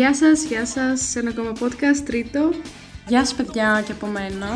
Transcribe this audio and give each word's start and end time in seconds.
Γεια 0.00 0.14
σας, 0.14 0.44
γεια 0.44 0.66
σας 0.66 1.00
σε 1.00 1.18
ένα 1.18 1.30
ακόμα 1.30 1.52
podcast, 1.60 2.02
τρίτο. 2.04 2.50
Γεια 3.08 3.24
σας 3.24 3.34
παιδιά 3.34 3.82
και 3.86 3.92
από 3.92 4.06
μένα. 4.06 4.46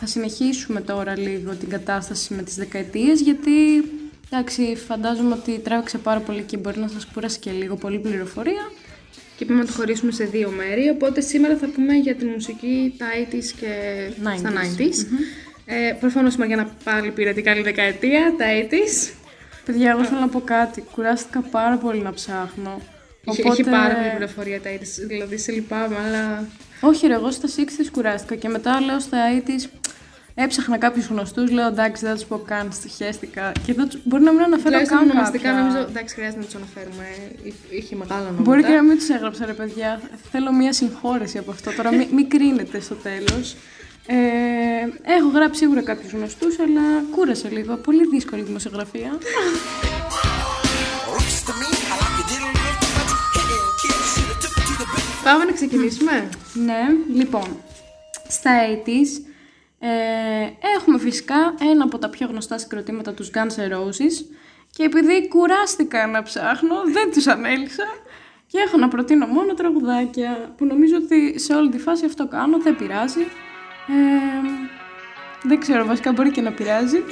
Θα 0.00 0.06
συνεχίσουμε 0.06 0.80
τώρα 0.80 1.18
λίγο 1.18 1.54
την 1.54 1.68
κατάσταση 1.68 2.34
με 2.34 2.42
τις 2.42 2.54
δεκαετίες 2.54 3.20
γιατί 3.20 3.50
εντάξει 4.30 4.76
φαντάζομαι 4.86 5.34
ότι 5.34 5.58
τράβηξε 5.58 5.98
πάρα 5.98 6.20
πολύ 6.20 6.42
και 6.42 6.56
μπορεί 6.56 6.78
να 6.78 6.88
σας 6.88 7.06
κούρασε 7.12 7.38
και 7.38 7.50
λίγο 7.50 7.76
πολύ 7.76 7.98
πληροφορία. 7.98 8.70
Και 9.36 9.44
είπαμε 9.44 9.60
να 9.60 9.66
το 9.66 9.72
χωρίσουμε 9.72 10.12
σε 10.12 10.24
δύο 10.24 10.50
μέρη, 10.50 10.88
οπότε 10.88 11.20
σήμερα 11.20 11.56
θα 11.56 11.68
πούμε 11.68 11.94
για 11.94 12.14
τη 12.14 12.24
μουσική 12.24 12.94
τα 12.98 13.06
80s 13.30 13.44
και 13.60 13.68
90s. 14.22 14.38
στα 14.38 14.50
90s. 14.50 15.06
Ε, 15.64 15.92
προφανώς 16.00 16.34
η 16.34 16.38
Μαριάννα 16.38 16.76
πάλι 16.84 17.10
πήρε 17.10 17.32
την 17.32 17.44
καλή 17.44 17.62
δεκαετία, 17.62 18.34
τα 18.38 18.44
80s. 18.70 19.19
Παιδιά, 19.64 19.90
εγώ 19.90 20.04
θέλω 20.04 20.20
να 20.20 20.28
πω 20.28 20.40
κάτι. 20.40 20.84
Κουράστηκα 20.92 21.40
πάρα 21.40 21.76
πολύ 21.76 22.00
να 22.00 22.12
ψάχνω. 22.12 22.80
Είχε, 23.24 23.42
έχει 23.48 23.62
πάρα 23.64 23.94
πολύ 23.94 24.08
πληροφορία 24.16 24.60
τα 24.60 24.70
80s, 24.70 25.06
δηλαδή 25.06 25.36
σε 25.38 25.52
λυπάμαι, 25.52 25.96
αλλά... 26.06 26.44
Όχι 26.80 27.06
ρε, 27.06 27.14
εγώ 27.14 27.30
στα 27.30 27.48
60s 27.56 27.86
κουράστηκα 27.92 28.34
και 28.34 28.48
μετά 28.48 28.80
λέω 28.80 29.00
στα 29.00 29.18
80s 29.46 29.68
έψαχνα 30.34 30.78
κάποιους 30.78 31.06
γνωστούς, 31.06 31.50
λέω 31.50 31.66
εντάξει 31.66 32.02
δεν 32.02 32.10
θα 32.12 32.18
τους 32.18 32.26
πω 32.28 32.36
καν, 32.38 32.72
στοιχέστηκα. 32.72 33.52
Και 33.66 33.72
δεν 33.74 33.88
τους- 33.88 34.00
μπορεί 34.04 34.22
να 34.22 34.30
μην 34.32 34.40
αναφέρω 34.42 34.64
Τουλάχιστον 34.68 34.98
καν 34.98 35.10
ονομαστικά 35.10 35.48
κάποια. 35.48 35.60
νομίζω, 35.62 35.78
εντάξει 35.88 36.14
χρειάζεται 36.14 36.38
να 36.38 36.44
τους 36.44 36.54
αναφέρουμε, 36.54 37.04
Εί- 37.42 37.54
είχε 37.70 37.96
μεγάλα 37.96 38.20
ονόματα. 38.20 38.42
Μπορεί 38.42 38.62
και 38.64 38.72
να 38.72 38.82
μην 38.82 38.98
τους 38.98 39.08
έγραψα 39.08 39.46
ρε 39.46 39.52
παιδιά. 39.52 40.00
Θέλω 40.30 40.52
μία 40.52 40.72
συγχώρεση 40.72 41.38
από 41.38 41.50
αυτό. 41.50 41.70
Τώρα 41.72 41.90
μην, 41.92 42.08
μην 42.12 42.28
κρίνετε 42.28 42.80
στο 42.80 42.94
τέλος. 42.94 43.56
Ε, 44.12 45.12
έχω 45.12 45.28
γράψει 45.28 45.58
σίγουρα 45.58 45.82
κάποιους 45.82 46.12
γνωστούς, 46.12 46.58
αλλά 46.58 46.80
κούρασε 47.10 47.48
λίγο. 47.48 47.76
Πολύ 47.76 48.06
δύσκολη 48.06 48.42
δημοσιογραφία. 48.42 49.18
Πάμε 55.24 55.44
να 55.44 55.52
ξεκινήσουμε. 55.52 56.28
ναι, 56.54 56.80
λοιπόν. 57.14 57.56
Στα 58.28 58.50
80s 58.84 59.24
ε, 59.78 59.88
έχουμε 60.76 60.98
φυσικά 60.98 61.54
ένα 61.70 61.84
από 61.84 61.98
τα 61.98 62.08
πιο 62.08 62.26
γνωστά 62.26 62.58
συγκροτήματα 62.58 63.12
τους 63.12 63.30
Guns 63.34 63.60
N' 63.60 63.72
Roses 63.72 64.24
και 64.70 64.82
επειδή 64.82 65.28
κουράστηκα 65.28 66.06
να 66.06 66.22
ψάχνω, 66.22 66.74
δεν 66.92 67.12
τους 67.12 67.26
ανέλησα 67.26 67.84
και 68.46 68.58
έχω 68.58 68.76
να 68.76 68.88
προτείνω 68.88 69.26
μόνο 69.26 69.54
τραγουδάκια 69.54 70.54
που 70.56 70.64
νομίζω 70.64 70.96
ότι 70.96 71.38
σε 71.38 71.54
όλη 71.54 71.70
τη 71.70 71.78
φάση 71.78 72.04
αυτό 72.04 72.28
κάνω, 72.28 72.58
δεν 72.58 72.76
πειράζει. 72.76 73.26
Ε, 73.88 73.92
δεν 75.42 75.60
ξέρω, 75.60 75.84
βασικά 75.84 76.12
μπορεί 76.12 76.30
και 76.30 76.40
να 76.40 76.52
πειράζει. 76.52 76.96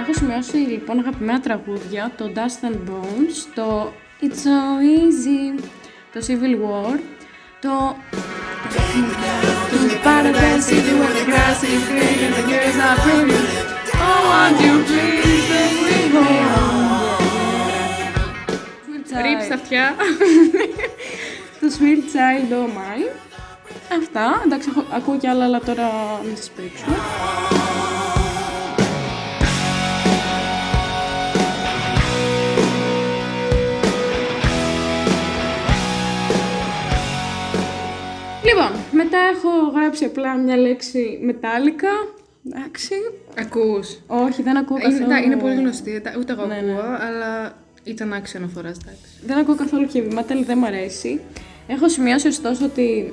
Έχω 0.00 0.12
σημειώσει 0.12 0.56
λοιπόν 0.56 0.98
αγαπημένα 0.98 1.40
τραγούδια, 1.40 2.12
το 2.16 2.32
Dust 2.34 2.66
and 2.66 2.76
Bones, 2.90 3.46
το 3.54 3.92
It's 4.20 4.26
So 4.26 4.80
Easy, 4.82 5.62
το 6.12 6.20
Civil 6.26 6.54
War, 6.64 6.98
το 7.60 7.96
To 9.70 9.78
won't 19.12 19.16
you 19.16 19.22
please 19.22 19.22
let 19.22 19.22
me 19.22 19.22
go 19.22 19.22
Sweet 19.22 19.22
Ρίψ 19.22 19.42
Child. 19.42 19.44
στα 19.44 19.54
αυτιά. 19.54 19.94
Το 21.60 21.66
Sweet 21.78 22.02
Child 22.14 22.52
Oh 22.52 22.68
My 22.78 23.10
Αυτά, 24.00 24.42
εντάξει 24.44 24.68
έχω, 24.70 24.84
ακούω 24.92 25.16
κι 25.16 25.26
άλλα 25.26 25.44
αλλά 25.44 25.60
τώρα 25.60 25.86
μην 26.24 26.36
σας 26.36 26.50
πρίξω 26.50 26.84
Λοιπόν, 38.44 38.70
μετά 38.92 39.18
έχω 39.18 39.48
γράψει 39.74 40.04
απλά 40.04 40.36
μια 40.36 40.56
λέξη 40.56 41.18
μετάλλικα. 41.22 41.88
Εντάξει. 42.52 42.94
Ακούς. 43.38 43.98
Όχι, 44.06 44.42
δεν 44.42 44.56
ακούω 44.56 44.76
Είναι, 44.78 44.88
καθόλου. 44.88 45.08
τα- 45.08 45.18
είναι 45.18 45.36
πολύ 45.36 45.54
γνωστή, 45.54 46.00
τα- 46.00 46.14
ούτε 46.18 46.32
εγώ 46.32 46.46
Ναι, 46.46 46.54
ναι. 46.60 46.72
ακούω, 46.72 46.84
αλλά 47.06 47.52
ήταν 47.84 48.12
άξιο 48.12 48.38
αναφοράς, 48.38 48.76
εντάξει. 48.82 49.02
Δεν 49.26 49.38
ακούω 49.38 49.56
καθόλου 49.56 49.88
heavy 49.92 50.18
metal, 50.18 50.44
δεν 50.46 50.58
μ' 50.58 50.64
αρέσει. 50.64 51.20
Έχω 51.66 51.88
σημειώσει 51.88 52.28
ωστόσο 52.28 52.64
ότι 52.64 53.12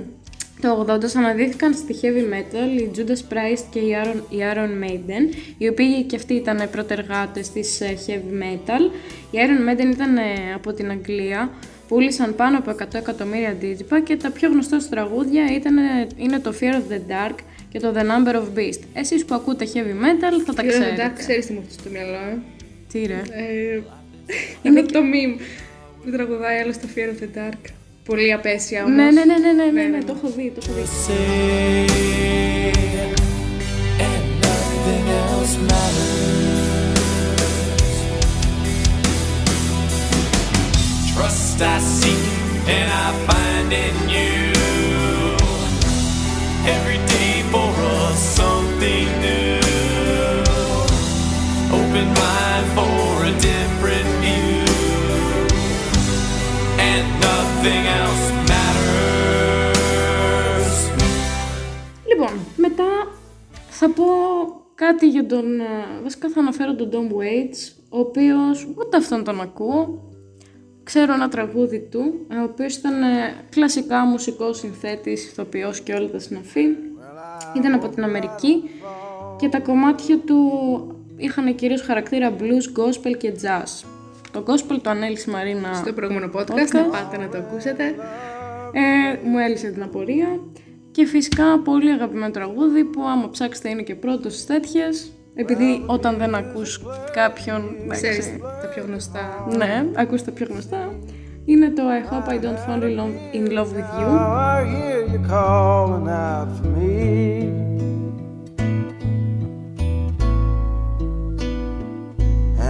το 0.62 0.86
80 0.88 1.04
αναδύθηκαν 1.16 1.74
στη 1.74 1.94
heavy 2.02 2.34
metal 2.34 2.80
η 2.80 2.90
Judas 2.96 3.32
Priest 3.32 3.64
και 3.70 3.78
η 3.78 3.96
Iron, 4.04 4.32
η 4.32 4.36
Iron 4.54 4.84
Maiden, 4.84 5.34
οι 5.58 5.68
οποίοι 5.68 6.02
και 6.02 6.16
αυτοί 6.16 6.34
ήταν 6.34 6.68
πρωτεργάτες 6.70 7.50
της 7.50 7.80
ε, 7.80 7.96
heavy 8.06 8.42
metal. 8.42 8.90
Η 9.30 9.36
Iron 9.36 9.70
Maiden 9.70 9.92
ήταν 9.92 10.16
ε, 10.16 10.22
από 10.54 10.72
την 10.72 10.90
Αγγλία, 10.90 11.50
πούλησαν 11.88 12.34
πάνω 12.34 12.58
από 12.58 12.70
100 12.70 12.94
εκατομμύρια 12.94 13.48
αντίτυπα 13.48 14.00
και 14.00 14.16
τα 14.16 14.30
πιο 14.30 14.48
γνωστά 14.48 14.76
τους 14.76 14.88
τραγούδια 14.88 15.44
ήταν, 15.54 15.76
ε, 15.78 16.06
είναι 16.16 16.38
το 16.38 16.54
Fear 16.60 16.74
of 16.74 16.92
the 16.92 16.98
Dark 17.12 17.34
και 17.68 17.80
το 17.80 17.92
The 17.96 18.00
Number 18.00 18.34
of 18.34 18.58
Beast. 18.58 18.80
Εσείς 18.92 19.24
που 19.24 19.34
ακούτε 19.34 19.66
heavy 19.74 20.04
metal 20.04 20.42
θα 20.46 20.54
τα 20.54 20.62
ξέρετε. 20.62 20.92
Εντάξει, 20.92 21.22
ξέρεις 21.22 21.46
τι 21.46 21.52
μου 21.52 21.58
έρχεται 21.62 21.80
στο 21.80 21.90
μυαλό, 21.90 22.14
ε. 22.14 22.38
Τι 22.92 23.06
ρε; 23.06 23.22
Ε, 23.30 23.80
είναι 24.62 24.82
το 24.82 24.98
meme 24.98 25.40
που 26.04 26.10
τραγουδάει 26.10 26.58
άλλος 26.60 26.74
στο 26.74 26.88
Fear 26.94 27.08
of 27.08 27.22
the 27.22 27.38
Dark. 27.38 27.70
Πολύ 28.04 28.32
απέσια 28.32 28.84
όμως. 28.84 28.96
Ναι, 28.96 29.10
ναι, 29.10 29.24
ναι, 29.24 29.38
ναι, 29.38 29.52
ναι, 29.52 29.64
ναι, 29.64 29.70
Ναι, 29.70 29.82
ναι, 29.82 29.96
ναι. 29.96 30.04
το 30.04 30.14
έχω 30.16 30.32
δει, 30.36 30.52
το 30.54 30.60
έχω 30.64 30.72
δει. 30.72 32.45
Κάτι 64.76 65.08
για 65.08 65.26
τον... 65.26 65.60
ε, 65.60 65.64
Βασικά 66.02 66.28
θα 66.28 66.40
αναφέρω 66.40 66.74
τον 66.74 66.90
Tom 66.92 67.12
Waits, 67.12 67.72
ο 67.88 67.98
οποίος 67.98 68.68
ούτε 68.78 68.96
αυτόν 68.96 69.24
τον 69.24 69.40
ακούω. 69.40 70.10
Ξέρω 70.82 71.12
ένα 71.12 71.28
τραγούδι 71.28 71.80
του, 71.90 72.26
ε, 72.28 72.36
ο 72.36 72.42
οποίος 72.42 72.76
ήταν 72.76 73.02
ε, 73.02 73.34
κλασικά 73.50 74.04
μουσικός 74.04 74.58
συνθέτης, 74.58 75.24
ηθοποιός 75.30 75.80
και 75.80 75.92
όλα 75.92 76.08
τα 76.08 76.18
συναφή. 76.18 76.64
Ήταν 77.56 77.74
από 77.74 77.88
την 77.88 78.02
Αμερική 78.04 78.62
και 79.38 79.48
τα 79.48 79.60
κομμάτια 79.60 80.18
του 80.18 80.38
είχαν 81.16 81.54
κυρίως 81.54 81.82
χαρακτήρα 81.82 82.32
blues, 82.40 82.80
gospel 82.80 83.16
και 83.18 83.32
jazz. 83.42 83.86
Το 84.32 84.44
gospel 84.46 84.76
το 84.82 84.90
ανέλησε 84.90 85.30
η 85.30 85.32
Μαρίνα 85.32 85.74
Στο 85.74 85.92
προηγούμενο 85.92 86.30
podcast, 86.34 86.40
podcast. 86.40 86.72
να 86.72 86.82
πάτε 86.82 87.16
να 87.18 87.28
το 87.28 87.38
ακούσετε. 87.38 87.84
Ε, 88.72 89.28
μου 89.28 89.38
έλυσε 89.38 89.68
την 89.68 89.82
απορία. 89.82 90.40
Και 90.96 91.06
φυσικά 91.06 91.60
πολύ 91.64 91.90
αγαπημένο 91.90 92.30
τραγούδι 92.30 92.84
που 92.84 93.02
άμα 93.02 93.30
ψάξετε 93.30 93.68
είναι 93.68 93.82
και 93.82 93.94
πρώτος 93.94 94.32
στις 94.32 94.46
τέτοιες. 94.46 95.12
Επειδή 95.34 95.82
όταν 95.86 96.16
δεν 96.16 96.34
ακούς 96.34 96.80
κάποιον... 97.12 97.62
εντάξει, 97.84 98.02
Ξέρεις 98.02 98.26
τα 98.62 98.68
πιο 98.74 98.84
γνωστά. 98.86 99.20
Ναι, 99.56 99.84
ακούς 99.94 100.24
τα 100.24 100.30
πιο 100.30 100.46
γνωστά. 100.50 100.98
Είναι 101.44 101.70
το 101.70 101.82
I 101.82 102.12
hope 102.12 102.28
I 102.28 102.38
don't 102.44 102.58
fall 102.66 102.82
in 102.82 102.96
love, 102.98 103.34
in 103.36 103.44
love 103.56 103.70
with 103.76 103.90
you. 103.98 104.08
I 104.08 104.64
hear 104.74 105.00
you 105.12 105.20
calling 105.28 106.08
out 106.08 106.48
for 106.56 106.68
me. 106.76 106.96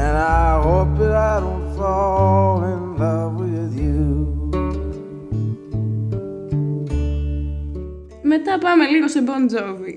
And 0.00 0.14
I 0.44 0.60
hope 0.66 0.92
that 1.00 1.14
I 1.32 1.34
don't 1.44 1.68
fall 1.78 2.56
in 2.72 2.82
love 3.02 3.32
with 3.34 3.40
you. 3.40 3.45
Μετά 8.28 8.58
πάμε 8.58 8.86
λίγο 8.86 9.08
σε 9.08 9.22
Bon 9.26 9.54
Jovi. 9.54 9.94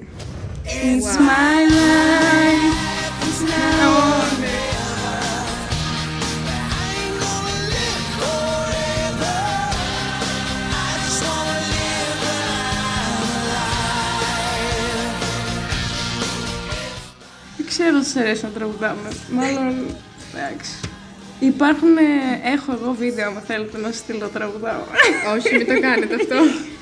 It's 0.90 1.14
my 1.30 1.60
life, 1.80 2.76
it's 3.26 3.42
now 3.52 3.90
or 4.06 4.28
never. 4.42 4.70
Δεν 17.58 17.66
ξέρω 17.68 17.96
αν 17.96 18.04
σας 18.04 18.16
αρέσει 18.16 18.44
να 18.44 18.50
τραγουδάμε. 18.50 19.10
Μάλλον, 19.32 19.76
εντάξει. 20.34 20.72
Υπάρχουν, 21.40 21.98
ε, 21.98 22.02
έχω 22.54 22.72
εγώ 22.72 22.94
βίντεο, 22.94 23.28
αν 23.28 23.42
θέλετε 23.48 23.78
να 23.78 23.88
σας 23.88 23.98
στείλω 23.98 24.28
τραγουδάω. 24.28 24.82
Όχι, 25.36 25.56
μην 25.56 25.68
το 25.68 25.80
κάνετε 25.80 26.16
αυτό. 26.16 26.36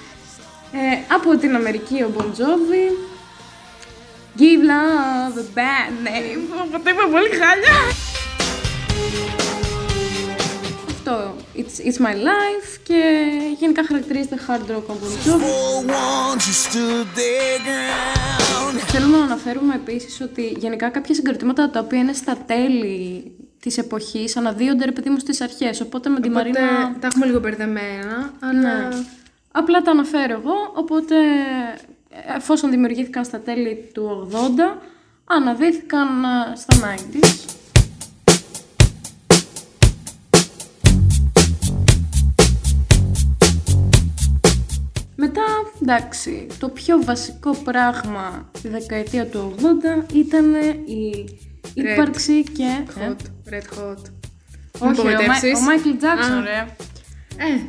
Ε, 0.71 1.13
από 1.13 1.37
την 1.37 1.55
Αμερική 1.55 2.03
ο 2.03 2.11
Bon 2.17 2.23
Jovi. 2.23 2.91
Give 4.39 4.63
love 4.71 5.37
a 5.37 5.57
bad 5.57 6.07
name. 6.07 6.41
Οπότε 6.65 6.89
είπα 6.89 7.03
πολύ 7.11 7.29
χάλια. 7.29 7.77
Αυτό, 10.89 11.35
it's, 11.55 11.87
it's 11.87 12.05
my 12.05 12.13
life 12.13 12.77
και 12.83 13.27
γενικά 13.59 13.85
χαρακτηρίζεται 13.85 14.37
hard 14.47 14.71
rock 14.71 14.83
από 14.87 14.99
τον 14.99 15.09
Jovi. 15.25 15.41
For 15.41 15.89
once 15.89 16.45
you 16.47 16.55
stood 16.67 17.07
their 17.17 17.57
ground. 17.67 18.79
Θέλουμε 18.87 19.17
να 19.17 19.23
αναφέρουμε 19.23 19.75
επίσης 19.75 20.21
ότι 20.21 20.55
γενικά 20.57 20.89
κάποια 20.89 21.15
συγκροτήματα 21.15 21.69
τα 21.69 21.79
οποία 21.79 21.99
είναι 21.99 22.13
στα 22.13 22.37
τέλη 22.45 23.31
της 23.59 23.77
εποχής 23.77 24.37
αναδύονται 24.37 24.85
ρε 24.85 24.91
παιδί 24.91 25.09
μου 25.09 25.19
στις 25.19 25.41
αρχές. 25.41 25.81
Οπότε 25.81 26.09
με 26.09 26.19
τη 26.19 26.29
Οπότε 26.29 26.43
Μαρίνα 26.43 26.95
τα 26.99 27.07
έχουμε 27.07 27.25
λίγο 27.25 27.39
μπερδεμένα, 27.39 28.33
αλλά... 28.39 28.87
Ναι. 28.87 28.95
Απλά 29.57 29.81
τα 29.81 29.91
αναφέρω 29.91 30.33
εγώ, 30.33 30.53
οπότε 30.75 31.15
εφόσον 32.35 32.69
δημιουργήθηκαν 32.69 33.25
στα 33.25 33.39
τέλη 33.39 33.89
του 33.93 34.29
80, 34.31 34.35
αναδύθηκαν 35.25 36.07
ε, 36.23 36.55
στα 36.55 36.95
90s. 36.95 37.55
Μετά, 45.15 45.41
εντάξει, 45.81 46.47
το 46.59 46.69
πιο 46.69 47.03
βασικό 47.03 47.55
πράγμα 47.63 48.49
τη 48.61 48.67
δεκαετία 48.67 49.25
του 49.25 49.55
80 50.09 50.13
ήταν 50.13 50.53
η 50.85 51.25
ύπαρξη 51.73 52.43
και... 52.43 52.83
Ε, 52.99 53.09
Hot, 53.09 53.51
red 53.53 53.79
hot. 53.79 53.95
όχι, 53.95 54.01
ρε, 54.79 54.79
ο, 54.79 54.85
Μάι- 54.85 54.99
απογοητεύσεις; 54.99 55.59
ο 55.59 55.61
Μάικλ 55.61 55.89
Τζάξον, 55.97 56.37
Α. 56.37 56.43
ρε. 56.43 56.67
Ε, 57.37 57.59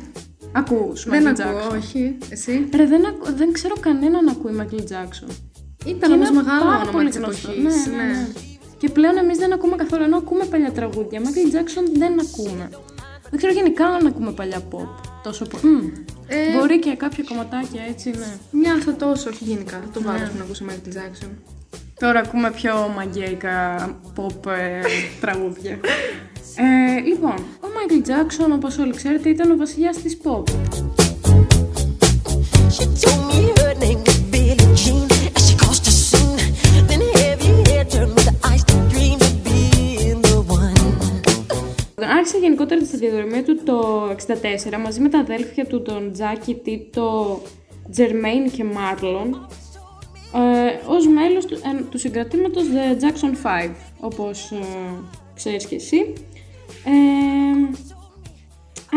Ακούς 0.51 1.03
δεν 1.05 1.23
Michael 1.23 1.39
ακούω, 1.41 1.69
Jackson. 1.69 1.77
όχι. 1.77 2.17
Εσύ; 2.29 2.67
Ρε, 2.75 2.85
δεν, 2.85 3.05
ακου- 3.05 3.35
δεν 3.35 3.51
ξέρω 3.51 3.75
κανέναν 3.79 4.23
να 4.25 4.31
ακούει 4.31 4.51
Michael 4.59 4.81
Jackson. 4.91 5.31
Ήταν 5.85 6.09
Και 6.09 6.15
όμως 6.15 6.29
είναι 6.29 6.41
μεγάλο 6.41 6.61
πάρα 6.63 6.75
όνομα 6.75 6.91
πολύ 6.91 7.07
της 7.09 7.17
γνωστό. 7.17 7.51
εποχής. 7.51 7.85
Ναι, 7.87 7.95
ναι, 7.95 8.03
ναι. 8.03 8.27
Και 8.77 8.89
πλέον 8.89 9.17
εμείς 9.17 9.37
δεν 9.37 9.53
ακούμε 9.53 9.75
καθόλου, 9.75 10.03
ενώ 10.03 10.17
ακούμε 10.17 10.45
παλιά 10.45 10.71
τραγούδια. 10.71 11.21
Michael 11.21 11.55
Jackson 11.55 11.83
δεν 11.97 12.13
ακούμε. 12.19 12.69
Δεν 13.29 13.37
ξέρω 13.37 13.53
γενικά 13.53 13.85
αν 13.85 14.05
ακούμε 14.07 14.31
παλιά 14.31 14.61
pop. 14.71 14.87
Τόσο 15.23 15.45
pop. 15.51 15.59
Μμ. 15.61 15.77
Ε, 16.27 16.57
Μπορεί 16.57 16.79
και 16.79 16.95
κάποια 16.95 17.23
κομματάκια 17.27 17.81
έτσι, 17.89 18.09
ναι. 18.09 18.31
Μια 18.51 18.75
θα 18.85 18.95
τόσο, 18.95 19.29
όχι 19.29 19.43
γενικά. 19.43 19.71
Θα 19.85 19.89
το 19.93 20.01
βάλω 20.01 20.17
Ναι. 20.17 20.23
ναι. 20.23 20.31
να 20.37 20.43
ακούσω 20.43 20.65
Michael 20.69 20.93
Jackson. 20.97 21.29
Τώρα 21.99 22.19
ακούμε 22.19 22.51
πιο 22.51 22.91
μαγκαίικα 22.95 23.75
pop 24.15 24.45
ε, 24.51 24.81
τραγούδια. 25.21 25.79
Ε, 26.55 26.99
λοιπόν, 27.07 27.33
ο 27.69 27.71
Michael 27.77 28.03
Jackson, 28.09 28.51
όπως 28.53 28.77
όλοι 28.77 28.93
ξέρετε, 28.93 29.29
ήταν 29.29 29.51
ο 29.51 29.57
βασιλιάς 29.57 29.97
της 29.97 30.17
pop. 30.23 30.43
She 32.75 32.85
told 33.01 33.21
me 33.29 33.41
her 33.59 33.73
name 33.83 34.01
was 34.07 34.19
Billie 34.33 34.69
Jean 34.81 35.07
as 35.37 35.41
she 35.47 35.53
crossed 35.61 35.85
the 35.87 35.93
scene. 36.07 36.41
Then 36.89 37.01
heavy 37.19 37.51
hair 37.67 37.85
turned 37.93 38.13
with 38.15 38.27
the 38.29 38.35
ice 38.53 38.63
to 38.69 38.75
dream 38.93 39.17
of 39.27 39.33
being 39.47 40.21
the 40.27 40.37
one. 40.59 40.77
Άρχισε 42.17 42.37
γενικότερα 42.37 42.81
τη 42.81 42.87
σταδιοδρομία 42.87 43.43
του 43.43 43.63
το 43.63 44.09
64 44.09 44.77
μαζί 44.83 44.99
με 44.99 45.09
τα 45.09 45.19
αδέλφια 45.19 45.65
του 45.65 45.81
τον 45.81 46.11
Τζάκι, 46.11 46.55
Τίτο, 46.55 47.41
Τζερμέιν 47.91 48.51
και 48.51 48.63
Μάρλον 48.63 49.47
ε, 50.33 50.87
ως 50.87 51.07
μέλος 51.07 51.45
του, 51.45 51.55
ε, 51.55 51.83
του 51.89 51.97
συγκρατήματος 51.97 52.63
The 52.63 53.03
Jackson 53.03 53.65
5 53.67 53.71
όπως 53.99 54.51
ε, 54.51 54.57
ξέρεις 55.35 55.65
και 55.65 55.75
εσύ 55.75 56.13
ε, 56.85 57.77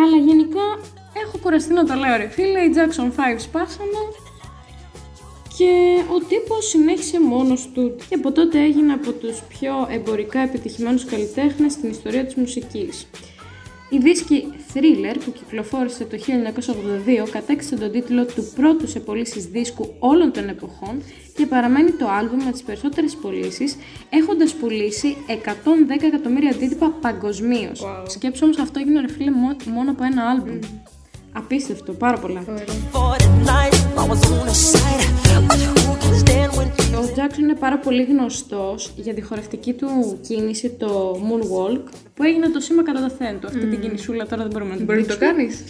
αλλά 0.02 0.16
γενικά 0.24 0.78
έχω 1.24 1.38
κουραστεί 1.42 1.72
να 1.72 1.84
το 1.84 1.94
λέω 1.94 2.16
ρε 2.16 2.28
φίλε 2.28 2.60
οι 2.60 2.72
Jackson 2.74 3.06
5 3.06 3.10
σπάσανε 3.36 4.02
και 5.58 6.02
ο 6.14 6.18
τύπος 6.28 6.68
συνέχισε 6.68 7.20
μόνος 7.20 7.70
του 7.74 7.96
και 8.08 8.14
από 8.14 8.32
τότε 8.32 8.62
έγινε 8.62 8.92
από 8.92 9.12
τους 9.12 9.42
πιο 9.48 9.86
εμπορικά 9.90 10.40
επιτυχημένους 10.40 11.04
καλλιτέχνες 11.04 11.72
στην 11.72 11.90
ιστορία 11.90 12.24
της 12.24 12.34
μουσικής. 12.34 13.08
Η 13.90 13.98
δίσκη 13.98 14.52
Thriller 14.74 15.16
που 15.24 15.32
κυκλοφόρησε 15.32 16.04
το 16.04 16.16
1982 17.26 17.28
κατέκτησε 17.30 17.76
τον 17.76 17.90
τίτλο 17.92 18.24
του 18.24 18.52
πρώτου 18.56 18.88
σε 18.88 19.00
πωλήσεις 19.00 19.44
δίσκου 19.46 19.94
όλων 19.98 20.32
των 20.32 20.48
εποχών 20.48 21.02
και 21.36 21.46
παραμένει 21.46 21.90
το 21.90 22.08
άλμπουμ 22.08 22.44
με 22.44 22.50
τις 22.52 22.62
περισσότερες 22.62 23.14
πωλήσεις, 23.14 23.76
έχοντας 24.10 24.54
πουλήσει 24.54 25.16
110 25.26 26.06
εκατομμύρια 26.06 26.50
αντίτυπα 26.50 26.90
παγκοσμίως. 27.00 27.80
Wow. 27.84 28.04
Σκέψου 28.10 28.40
όμως 28.44 28.58
αυτό 28.58 28.80
έγινε 28.80 29.00
ρε 29.00 29.08
φίλε 29.12 29.30
μό- 29.30 29.64
μόνο 29.64 29.90
από 29.90 30.04
ένα 30.04 30.22
άλμπουμ. 30.22 30.58
Απίστευτο, 31.32 31.92
πάρα 31.92 32.18
πολλά. 32.18 32.44
For 32.92 33.16
the 36.02 36.10
night, 36.10 36.42
I 36.42 36.48
was 36.48 36.48
on 36.48 36.48
the 36.48 36.48
side. 36.48 36.50
But 36.50 36.52
who 36.52 36.52
can 36.52 36.52
stand 36.52 36.56
when 36.56 36.70
Ο 36.94 37.04
Jackson 37.16 37.38
είναι 37.38 37.54
πάρα 37.54 37.78
πολύ 37.78 38.02
γνωστός 38.02 38.92
για 38.96 39.14
τη 39.14 39.20
χορευτική 39.20 39.72
του 39.72 40.18
κίνηση, 40.26 40.70
το 40.70 41.12
moonwalk, 41.28 41.82
που 42.14 42.22
έγινε 42.22 42.48
το 42.48 42.60
σήμα 42.60 42.82
κατά 42.82 43.00
το 43.00 43.10
θέντο. 43.10 43.46
Αυτή 43.46 43.66
την 43.66 43.80
κινησούλα 43.80 44.26
τώρα 44.26 44.42
δεν 44.42 44.50
μπορούμε 44.52 44.70
να 44.70 44.76
την 44.76 44.84
Μπορεί 44.86 45.00
να 45.00 45.06
το 45.06 45.12
δείξουμε. 45.14 45.32
κάνεις. 45.32 45.62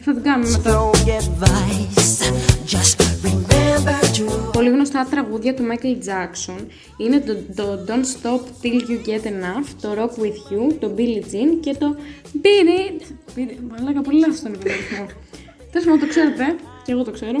Θα 0.00 0.12
την 0.14 0.22
κάνουμε 0.22 0.50
μετά. 0.50 0.70
strong 0.70 1.08
advice? 1.20 2.32
Just 2.74 2.96
remember 3.24 4.00
to 4.16 4.52
Πολύ 4.52 4.70
γνωστά 4.70 5.06
τραγούδια 5.10 5.54
του 5.54 5.62
Michael 5.70 5.96
Jackson 6.08 6.60
είναι 6.96 7.20
το, 7.20 7.34
το 7.54 7.84
Don't 7.86 8.26
Stop 8.26 8.40
Till 8.62 8.80
You 8.90 9.06
Get 9.08 9.24
Enough, 9.26 9.66
το 9.80 9.88
Rock 9.98 10.22
With 10.22 10.52
You, 10.52 10.76
το 10.78 10.94
Billie 10.96 11.22
Jean 11.34 11.58
και 11.60 11.74
το 11.78 11.96
Beat 12.42 12.66
It. 12.90 13.02
Beat 13.36 13.50
It. 13.50 13.56
Μαλάκα, 13.70 14.00
πολύ 14.00 14.18
λάθος 14.20 14.40
τον 14.40 14.52
υπολογισμό. 14.52 15.06
Τέλος 15.72 15.86
πάντων, 15.86 16.00
το 16.00 16.06
ξέρετε, 16.06 16.44
και 16.84 16.92
εγώ 16.92 17.02
το 17.04 17.10
ξέρω. 17.10 17.38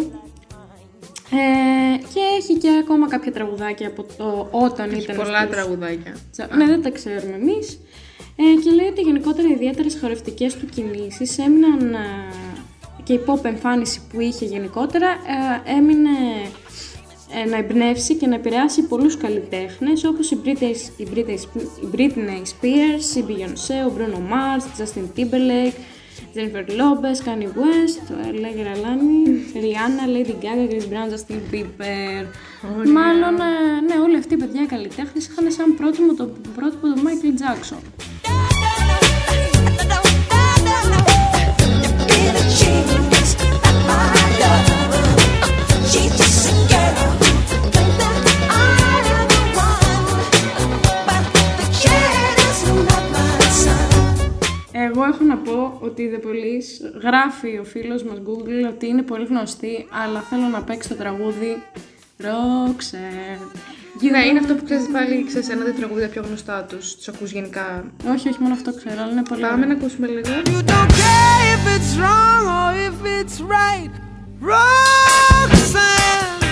Ε, 1.32 1.96
και 2.14 2.20
έχει 2.38 2.54
και 2.58 2.68
ακόμα 2.82 3.08
κάποια 3.08 3.32
τραγουδάκια 3.32 3.86
από 3.88 4.06
το 4.16 4.48
όταν 4.50 4.90
Έχει 4.90 5.02
ήταν 5.02 5.16
πολλά 5.16 5.38
στους- 5.40 5.50
τραγουδάκια. 5.56 6.16
Τσα- 6.32 6.56
Ναι, 6.56 6.64
δεν 6.66 6.82
τα 6.82 6.90
ξέρουμε 6.90 7.34
εμείς. 7.34 7.80
Ε, 8.36 8.60
και 8.64 8.70
λέει 8.70 8.86
ότι 8.86 9.00
γενικότερα 9.00 9.48
οι 9.48 9.50
ιδιαίτερες 9.50 9.98
χορευτικές 10.00 10.54
του 10.54 10.66
κινήσεις 10.66 11.38
έμειναν 11.38 11.94
ε, 11.94 11.98
και 13.02 13.12
η 13.12 13.20
pop 13.26 13.44
εμφάνιση 13.44 14.00
που 14.12 14.20
είχε 14.20 14.44
γενικότερα 14.44 15.06
ε, 15.66 15.72
έμεινε 15.76 16.08
ε, 17.44 17.48
να 17.48 17.56
εμπνεύσει 17.56 18.14
και 18.14 18.26
να 18.26 18.34
επηρεάσει 18.34 18.82
πολλούς 18.82 19.16
καλλιτέχνες 19.16 20.04
όπως 20.04 20.30
η 20.30 20.38
Britney, 20.44 20.74
η 20.96 21.06
Britney, 21.14 21.30
Sp- 21.34 21.82
η 21.82 21.88
Britney 21.96 22.42
Spears, 22.42 23.16
η 23.16 23.24
Beyoncé, 23.28 23.88
ο 23.88 23.92
Bruno 23.96 24.18
Mars, 24.32 24.80
Justin 24.82 25.18
Timberlake, 25.18 25.72
Jennifer 26.34 26.64
Lopez, 26.80 27.18
Kanye 27.26 27.48
West, 27.60 27.98
το 28.08 28.14
Έλεγε 28.28 28.62
Ραλάνη, 28.62 29.22
Rihanna, 29.54 30.04
Lady 30.16 30.34
Gaga, 30.44 30.72
Chris 30.72 30.86
Brown, 30.92 31.08
Justin 31.12 31.54
Bieber. 31.54 32.24
Μάλλον, 32.92 33.34
ε, 33.34 33.80
ναι, 33.86 33.94
όλοι 34.02 34.16
αυτοί 34.16 34.34
οι 34.34 34.36
παιδιά 34.36 34.62
οι 34.62 34.66
καλλιτέχνες 34.66 35.26
είχαν 35.26 35.50
σαν 35.50 35.74
πρότυπο 35.74 36.14
το 36.14 36.32
πρότυπο 36.54 36.86
του 36.86 37.00
Michael 37.04 37.40
Jackson. 37.40 37.82
Εγώ 54.88 55.04
έχω 55.04 55.24
να 55.24 55.36
πω 55.36 55.76
ότι 55.80 56.02
η 56.02 56.10
The 56.14 56.26
Police 56.26 57.00
γράφει 57.02 57.58
ο 57.58 57.64
φίλος 57.64 58.02
μας 58.02 58.16
Google 58.26 58.68
ότι 58.68 58.86
είναι 58.86 59.02
πολύ 59.02 59.24
γνωστή, 59.24 59.86
αλλά 60.04 60.20
θέλω 60.20 60.46
να 60.46 60.62
παίξει 60.62 60.88
το 60.88 60.94
τραγούδι 60.94 61.62
Roxanne. 62.22 63.40
Ναι, 64.10 64.24
είναι 64.26 64.38
αυτό 64.38 64.54
που 64.54 64.64
ξέρεις 64.64 64.86
πάλι, 64.92 65.24
ξέρεις 65.26 65.48
ένα-δύο 65.48 65.72
τραγούδια 65.72 66.08
πιο 66.08 66.22
γνωστά 66.26 66.62
τους. 66.68 66.94
Τους 66.96 67.08
ακούς 67.08 67.30
γενικά. 67.32 67.84
Όχι, 68.14 68.28
όχι 68.28 68.40
μόνο 68.42 68.54
αυτό 68.54 68.74
ξέρω, 68.74 69.02
αλλά 69.02 69.12
είναι 69.12 69.22
πολύ 69.28 69.40
Πάμε 69.40 69.54
ωραίο. 69.54 69.66
να 69.68 69.74
ακούσουμε 69.74 70.06
λίγο. 70.06 70.28
You 70.44 70.62
don't 70.72 70.90
care 71.02 71.42
if 71.54 71.62
it's 71.76 71.92
wrong 72.00 72.42
or 72.60 72.70
if 72.88 72.98
it's 73.18 73.36
right. 73.56 73.92
Roxanne, 74.50 76.47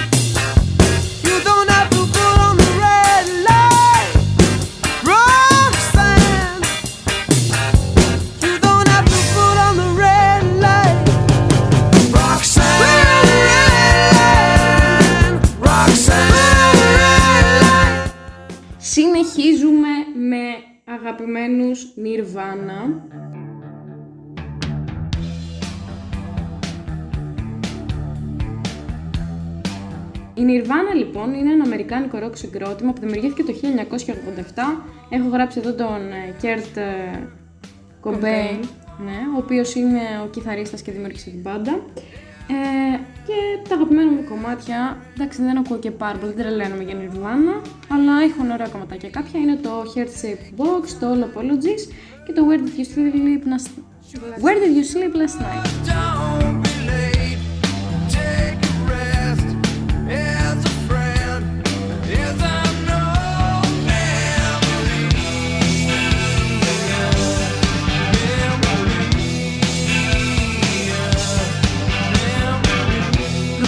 Nirvana. 22.04 22.80
Η 30.34 30.42
Nirvana 30.46 30.94
λοιπόν 30.96 31.34
είναι 31.34 31.52
ένα 31.52 31.64
αμερικάνικο 31.64 32.18
ροκ 32.18 32.36
συγκρότημα 32.36 32.92
που 32.92 33.00
δημιουργήθηκε 33.00 33.42
το 33.42 33.52
1987. 34.56 34.82
Έχω 35.10 35.28
γράψει 35.28 35.58
εδώ 35.58 35.72
τον 35.72 36.12
ε, 36.12 36.34
Kurt 36.42 36.76
ε, 36.76 37.18
Cobain, 38.02 38.68
ναι, 39.04 39.18
ο 39.34 39.38
οποίος 39.38 39.74
είναι 39.74 40.00
ο 40.24 40.26
κιθαρίστας 40.26 40.82
και 40.82 40.92
δημιούργησε 40.92 41.30
την 41.30 41.40
μπάντα. 41.40 41.80
Ε, 42.48 42.96
και 43.26 43.68
τα 43.68 43.74
αγαπημένα 43.74 44.10
μου 44.10 44.24
κομμάτια, 44.28 44.96
εντάξει 45.14 45.42
δεν 45.42 45.56
ακούω 45.58 45.78
και 45.78 45.90
πάρα 45.90 46.18
πολύ, 46.18 46.32
δεν 46.32 46.44
τρελαίνομαι 46.44 46.82
για 46.82 46.94
Nirvana, 47.00 47.66
αλλά 47.88 48.12
έχουν 48.22 48.50
ωραία 48.50 48.66
κομματάκια. 48.68 49.08
Κάποια 49.10 49.40
είναι 49.40 49.56
το 49.56 49.70
Heart 49.94 50.12
Shaped 50.24 50.60
Box, 50.60 50.88
το 51.00 51.06
All 51.12 51.22
Apologies 51.24 51.82
και 52.26 52.32
το 52.32 52.42
Where 52.48 52.60
Did 52.60 52.80
You 52.80 52.84
Sleep, 52.98 53.42
Last- 53.52 53.78
Where 54.44 54.58
Did 54.62 54.74
You 54.78 54.84
Sleep 54.94 55.14
Last 55.20 55.38
Night. 55.42 56.65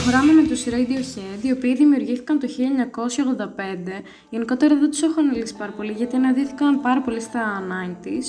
Προχωράμε 0.08 0.40
με 0.40 0.48
τους 0.48 0.64
Radiohead, 0.64 1.42
οι 1.42 1.52
οποίοι 1.52 1.74
δημιουργήθηκαν 1.74 2.38
το 2.38 2.48
1985. 2.48 4.02
Γενικότερα 4.30 4.76
δεν 4.76 4.90
τους 4.90 5.02
έχω 5.02 5.20
αναλύσει 5.20 5.56
πάρα 5.56 5.72
πολύ, 5.72 5.92
γιατί 5.92 6.16
αναδύθηκαν 6.16 6.80
πάρα 6.80 7.00
πολύ 7.00 7.20
στα 7.20 7.62
90s. 7.68 8.26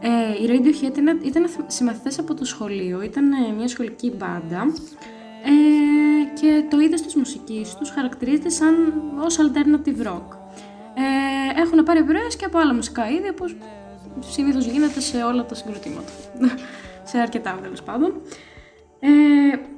Ε, 0.00 0.42
οι 0.42 0.46
Radiohead 0.48 0.98
ήταν, 0.98 1.20
ήταν 1.24 1.46
συμμαθητές 1.66 2.18
από 2.18 2.34
το 2.34 2.44
σχολείο, 2.44 3.02
ήταν 3.02 3.32
ε, 3.32 3.52
μια 3.56 3.68
σχολική 3.68 4.12
μπάντα 4.16 4.72
ε, 5.44 6.40
και 6.40 6.64
το 6.70 6.78
είδος 6.80 7.02
της 7.02 7.14
μουσικής 7.14 7.74
τους 7.74 7.90
χαρακτηρίζεται 7.90 8.48
σαν 8.48 8.74
ως 9.24 9.36
alternative 9.38 10.06
rock. 10.06 10.26
Ε, 10.94 11.60
έχουν 11.60 11.82
πάρει 11.82 11.98
επιρροές 11.98 12.36
και 12.36 12.44
από 12.44 12.58
άλλα 12.58 12.74
μουσικά 12.74 13.10
είδη, 13.10 13.28
όπως 13.28 13.56
συνήθως 14.20 14.66
γίνεται 14.66 15.00
σε 15.00 15.22
όλα 15.22 15.44
τα 15.44 15.54
συγκροτήματα. 15.54 16.12
σε 17.10 17.18
αρκετά 17.18 17.58
τέλος 17.62 17.82
πάντων. 17.82 18.12
Ε, 19.00 19.08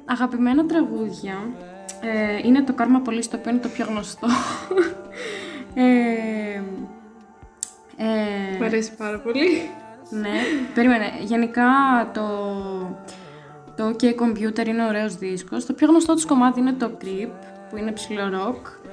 αγαπημένα 0.05 0.65
τραγούδια 0.65 1.33
ε, 2.01 2.47
είναι 2.47 2.63
το 2.63 2.73
Karma 2.77 3.09
Police, 3.09 3.25
το 3.29 3.37
οποίο 3.37 3.51
είναι 3.51 3.59
το 3.59 3.67
πιο 3.67 3.85
γνωστό. 3.85 4.27
ε, 5.73 6.61
ε, 7.97 8.57
Μ' 8.59 8.63
αρέσει 8.63 8.95
πάρα 8.95 9.19
πολύ. 9.19 9.69
ναι, 10.09 10.39
περίμενε. 10.73 11.05
Γενικά 11.21 11.63
το, 12.13 12.21
το 13.75 13.95
OK 13.95 14.03
Computer 14.03 14.67
είναι 14.67 14.85
ωραίος 14.85 15.17
δίσκος. 15.17 15.65
Το 15.65 15.73
πιο 15.73 15.87
γνωστό 15.87 16.13
τους 16.13 16.25
κομμάτι 16.25 16.59
είναι 16.59 16.73
το 16.73 16.91
Creep, 17.01 17.31
που 17.69 17.77
είναι 17.77 17.91
ψηλό 17.91 18.21
rock. 18.33 18.91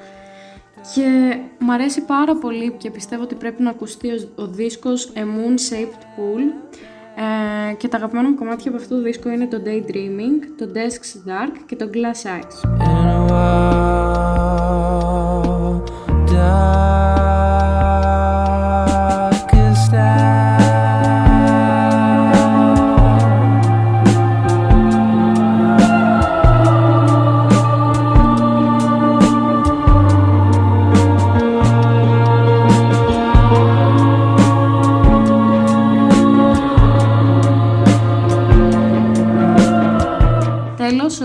Και 0.94 1.38
μου 1.58 1.73
αρέσει 1.73 2.04
πάρα 2.04 2.37
πολύ 2.37 2.73
και 2.73 2.90
πιστεύω 2.90 3.23
ότι 3.23 3.35
πρέπει 3.35 3.62
να 3.62 3.70
ακουστεί 3.70 4.08
ο, 4.11 4.28
ο 4.35 4.47
δίσκος 4.47 5.12
A 5.14 5.18
Moon 5.18 5.73
Shaped 5.73 6.02
Pool. 6.16 6.75
Ε, 7.18 7.75
και 7.75 7.88
τα 7.88 7.96
αγαπημένα 7.96 8.28
μου 8.28 8.34
κομμάτια 8.34 8.70
από 8.70 8.80
αυτό 8.80 8.94
το 8.94 9.02
δίσκο 9.02 9.30
είναι 9.30 9.46
το 9.46 9.62
Daydreaming, 9.64 10.46
το 10.58 10.68
Desk's 10.75 11.28
Dark 11.28 11.56
και 11.66 11.76
το 11.76 11.90
Glass 11.92 12.26
Eyes. 12.26 12.78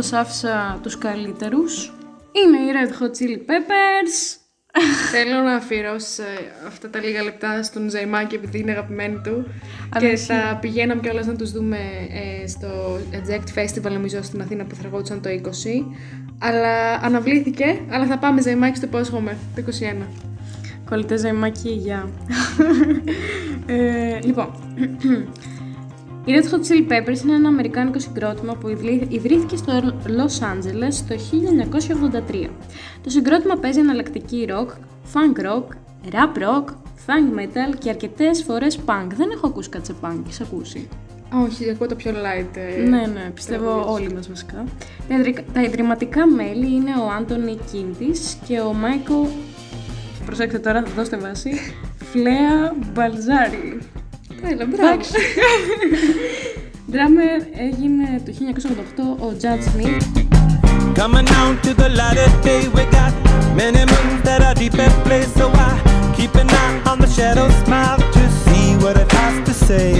Σας 0.03 0.19
άφησα 0.19 0.79
τους 0.81 0.97
καλύτερους; 0.97 1.93
Είναι 2.31 2.57
οι 2.57 2.71
Red 2.73 2.91
Hot 3.01 3.09
Chili 3.09 3.37
Peppers. 3.37 4.37
Θέλω 5.11 5.41
να 5.41 5.55
αφιερώσω 5.55 6.21
ε, 6.23 6.67
αυτά 6.67 6.89
τα 6.89 6.99
λίγα 6.99 7.23
λεπτά 7.23 7.63
στον 7.63 7.89
Ζαϊμάκη 7.89 8.35
επειδή 8.35 8.59
είναι 8.59 8.71
αγαπημένη 8.71 9.21
του. 9.23 9.47
Αλλά 9.89 10.07
και 10.07 10.11
ισχύει. 10.11 10.25
θα 10.25 10.57
πηγαίναμε 10.61 11.01
κιόλας 11.01 11.25
να 11.25 11.35
τους 11.35 11.51
δούμε 11.51 11.77
ε, 12.09 12.47
στο 12.47 12.99
Eject 13.11 13.59
Festival 13.59 13.91
νομίζω 13.91 14.21
στην 14.21 14.41
Αθήνα 14.41 14.65
που 14.65 14.75
θα 14.75 14.81
εργόντουσαν 14.83 15.21
το 15.21 15.29
20. 15.29 15.49
Αλλά 16.39 16.93
αναβλήθηκε, 16.93 17.79
αλλά 17.89 18.05
θα 18.05 18.17
πάμε 18.17 18.41
Ζαϊμάκη 18.41 18.77
στο 18.77 18.85
υπόσχομαι, 18.85 19.37
το 19.55 19.63
21. 20.01 20.05
Κολλητέ 20.89 21.17
ζαϊμάκι, 21.17 21.69
γεια. 21.69 22.09
ε, 23.65 24.19
λοιπόν, 24.23 24.49
οι 26.25 26.33
Red 26.35 26.43
Hot 26.53 26.59
Chili 26.67 26.91
Peppers 26.91 27.23
είναι 27.23 27.33
ένα 27.35 27.47
αμερικάνικο 27.47 27.99
συγκρότημα 27.99 28.53
που 28.55 28.67
ιδρύ- 28.69 29.13
ιδρύθηκε 29.13 29.55
στο 29.55 29.73
Los 30.05 30.39
Angeles 30.53 30.93
το 31.07 31.15
1983. 31.15 32.49
Το 33.03 33.09
συγκρότημα 33.09 33.55
παίζει 33.55 33.79
εναλλακτική 33.79 34.47
rock, 34.49 34.67
funk 35.13 35.41
rock, 35.45 35.63
rap 36.11 36.37
rock, 36.37 36.63
funk 37.07 37.39
metal 37.39 37.75
και 37.79 37.89
αρκετές 37.89 38.43
φορές 38.43 38.79
punk. 38.85 39.07
Δεν 39.15 39.29
έχω 39.31 39.47
ακούσει 39.47 39.69
κάτι 39.69 39.85
σε 39.85 39.93
punk, 40.01 40.19
έχεις 40.25 40.41
ακούσει; 40.41 40.87
Όχι, 41.45 41.69
ακούω 41.69 41.87
το 41.87 41.95
πιο 41.95 42.11
light. 42.11 42.55
ε, 42.77 42.81
Ναι, 42.81 42.97
ναι, 43.13 43.31
πιστεύω 43.33 43.85
όλοι 43.93 44.13
μας 44.13 44.27
βασικά. 44.27 44.63
Τα, 45.07 45.15
ιδρυ- 45.15 45.51
τα 45.53 45.61
ιδρυματικά 45.61 46.27
μέλη 46.27 46.75
είναι 46.75 46.91
ο 46.91 47.09
Άντωνι 47.17 47.57
Κίντης 47.71 48.37
και 48.47 48.59
ο 48.59 48.73
Μάικο, 48.73 49.27
προσέξτε 50.25 50.59
τώρα, 50.59 50.83
δώστε 50.95 51.17
βάση, 51.17 51.51
Φλέα 52.11 52.75
Μπαλζάρη. 52.93 53.77
Έλα, 54.51 54.65
μπράβο. 54.65 54.99
Drummer 56.91 57.41
έγινε 57.67 58.21
το 58.25 58.31
1988 59.17 59.25
ο 59.25 59.35
Judge 59.41 59.63
Smith. 59.71 60.03
Coming 61.01 61.29
out 61.41 61.55
to 61.65 61.71
the 61.81 61.89
light 61.99 62.19
of 62.27 62.33
day, 62.47 62.63
we 62.77 62.83
got 62.97 63.13
many 63.61 63.83
moons 63.91 64.21
that 64.27 64.41
are 64.47 64.55
deep 64.61 64.77
at 64.85 64.93
play. 65.05 65.23
So 65.37 65.45
I 65.67 65.71
keep 66.17 66.33
an 66.43 66.49
eye 66.63 66.91
on 66.91 66.97
the 67.03 67.09
shadow 67.17 67.47
smile 67.63 67.99
to 68.15 68.23
see 68.43 68.67
what 68.83 68.95
it 69.03 69.09
has 69.19 69.35
to 69.47 69.53
say. 69.67 69.91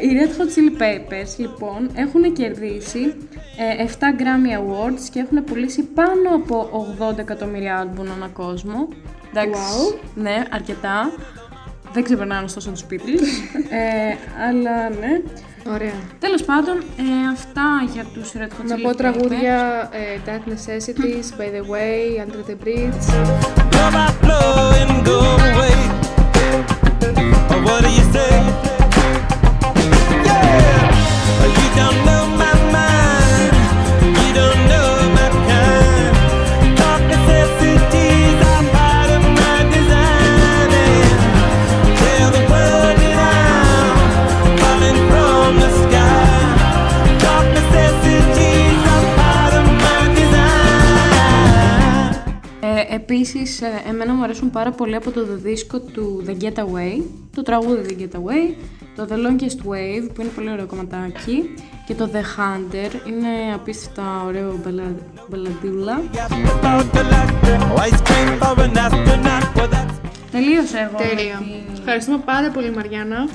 Οι 0.00 0.08
Red 0.18 0.32
Hot 0.40 0.50
Chili 0.54 0.82
Peppers 0.82 1.36
λοιπόν 1.36 1.90
έχουν 1.94 2.32
κερδίσει 2.32 3.14
ε, 3.78 3.84
7 3.86 3.90
Grammy 4.20 4.52
Awards 4.60 5.02
και 5.12 5.20
έχουν 5.20 5.44
πουλήσει 5.44 5.82
πάνω 5.82 6.34
από 6.34 6.86
80 7.14 7.18
εκατομμύρια 7.18 7.78
άλμπουμ 7.78 8.10
ανά 8.10 8.28
κόσμο. 8.28 8.88
Εντάξει, 9.30 9.98
ναι, 10.14 10.42
αρκετά. 10.50 11.10
Δεν 11.96 12.04
ξεπερνάνε 12.04 12.44
ωστόσο 12.44 12.70
τους 12.70 12.84
Beatles, 12.90 13.26
ε, 13.70 14.14
αλλά 14.48 14.88
ναι. 15.00 15.20
Ωραία. 15.74 15.92
Τέλος 16.18 16.42
πάντων, 16.44 16.76
ε, 16.76 17.28
αυτά 17.32 17.62
για 17.92 18.04
τους 18.14 18.32
Red 18.34 18.42
Hot 18.60 18.66
Να 18.68 18.74
Chili 18.76 18.80
πω 18.82 18.90
Peppers. 18.90 18.96
τραγούδια 18.96 19.88
ε, 19.92 20.18
Dark 20.26 20.50
Necessities, 20.52 21.40
By 21.40 21.48
the 21.56 21.62
Way, 21.72 22.24
Under 22.24 22.50
the 22.50 22.56
Bridge. 22.64 23.06
Go 23.70 23.84
by 23.96 24.08
flow 24.20 24.80
and 24.80 25.06
go 25.06 25.18
away. 25.48 25.76
Or 27.52 27.60
what 27.66 27.80
do 27.84 27.90
you 27.98 28.04
say? 28.14 28.65
Επίσης, 53.10 53.60
ε, 53.62 53.66
εμένα 53.88 54.14
μου 54.14 54.22
αρέσουν 54.22 54.50
πάρα 54.50 54.70
πολύ 54.70 54.94
από 54.94 55.10
το 55.10 55.24
δίσκο 55.24 55.78
του 55.80 56.24
The 56.26 56.42
Getaway, 56.44 57.02
το 57.34 57.42
τραγούδι 57.42 57.96
The 57.98 58.02
Getaway, 58.02 58.54
το 58.96 59.06
The 59.10 59.14
Longest 59.14 59.58
Wave, 59.70 60.10
που 60.14 60.20
είναι 60.20 60.30
πολύ 60.34 60.50
ωραίο 60.50 60.66
κομματάκι, 60.66 61.54
και 61.86 61.94
το 61.94 62.10
The 62.12 62.16
Hunter, 62.16 62.90
είναι 63.08 63.28
απίστευτα 63.54 64.24
ωραίο 64.26 64.58
μπαλα- 64.64 64.96
μπαλαντούλα. 65.28 66.00
About 66.62 66.84
the 66.96 67.02
light, 67.12 67.32
ice 67.86 68.00
cream 68.08 68.30
for 68.42 68.58
an 68.64 68.76
astronaut. 68.84 69.56
Well, 69.56 69.68
that's 69.74 69.94
Τελείωσα 70.30 70.78
εγώ 70.78 70.96
Τέλεια. 70.96 71.38
με 71.40 71.46
τη... 71.74 71.78
Ευχαριστούμε 71.80 72.18
πάρα 72.24 72.50
πολύ 72.50 72.70
Μαριάννα 72.70 73.28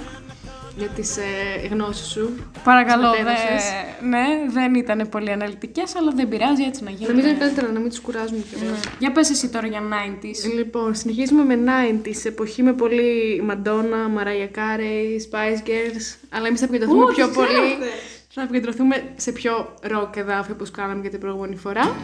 για 0.78 0.88
τις 0.88 1.18
ε, 1.18 1.68
γνώσεις 1.72 2.08
σου. 2.08 2.36
Παρακαλώ, 2.64 3.08
Μας 3.08 3.18
δε, 3.18 3.24
μετέδωσες. 3.24 3.64
ναι, 4.10 4.52
δεν 4.52 4.76
ήταν 4.76 5.10
πολύ 5.10 5.32
αναλυτικές, 5.32 5.96
αλλά 5.96 6.12
δεν 6.16 6.28
πειράζει 6.28 6.64
έτσι 6.64 6.84
να 6.84 6.90
γίνει. 6.90 7.08
Νομίζω 7.10 7.28
είναι 7.28 7.38
καλύτερα 7.38 7.72
να 7.72 7.80
μην 7.80 7.90
τους 7.90 8.00
κουράζουμε 8.00 8.44
κιόλας. 8.50 8.80
Για 9.00 9.12
πες 9.12 9.30
εσύ 9.30 9.50
τώρα 9.50 9.68
για 9.68 9.82
90s. 9.82 10.54
Λοιπόν, 10.56 10.96
συνεχίζουμε 10.96 11.44
με 11.56 11.60
90s, 12.04 12.26
εποχή 12.26 12.64
με 12.64 12.74
πολύ 12.74 13.44
Madonna, 13.50 14.02
Mariah 14.18 14.58
Carey, 14.58 15.08
Spice 15.30 15.68
Girls, 15.68 16.18
αλλά 16.30 16.48
εμείς 16.48 16.60
θα 16.60 16.66
επικεντρωθούμε 16.66 17.14
πιο 17.14 17.28
πολύ. 17.28 17.78
Θα 18.34 18.42
επικεντρωθούμε 18.42 19.04
σε 19.16 19.32
πιο 19.32 19.74
rock 19.82 20.16
εδάφη 20.18 20.52
όπως 20.52 20.72
κάναμε 20.72 21.02
και 21.02 21.10
την 21.10 21.20
προηγούμενη 21.20 21.56
φορά. 21.56 21.96